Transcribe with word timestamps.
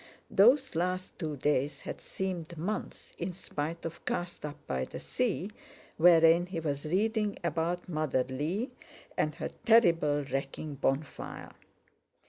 Those 0.31 0.73
last 0.73 1.19
two 1.19 1.37
days 1.37 1.81
had 1.81 2.01
seemed 2.01 2.57
months 2.57 3.13
in 3.19 3.33
spite 3.33 3.85
of 3.85 4.03
Cast 4.03 4.43
Up 4.43 4.57
by 4.65 4.83
the 4.83 4.99
Sea, 4.99 5.51
wherein 5.97 6.47
he 6.47 6.59
was 6.59 6.87
reading 6.87 7.37
about 7.43 7.87
Mother 7.87 8.23
Lee 8.23 8.71
and 9.15 9.35
her 9.35 9.49
terrible 9.63 10.23
wrecking 10.23 10.73
bonfire. 10.73 11.51